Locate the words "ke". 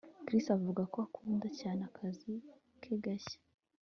2.81-2.93